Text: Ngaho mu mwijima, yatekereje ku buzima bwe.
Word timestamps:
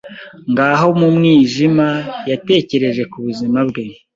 Ngaho 0.51 0.87
mu 0.99 1.07
mwijima, 1.15 1.87
yatekereje 2.29 3.03
ku 3.11 3.17
buzima 3.25 3.59
bwe. 3.69 3.83